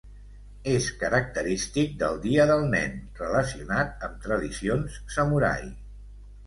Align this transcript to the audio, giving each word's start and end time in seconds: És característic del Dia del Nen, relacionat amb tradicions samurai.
És 0.71 0.87
característic 1.03 1.93
del 2.05 2.17
Dia 2.25 2.47
del 2.53 2.65
Nen, 2.73 2.99
relacionat 3.21 4.09
amb 4.09 4.19
tradicions 4.27 5.01
samurai. 5.19 5.71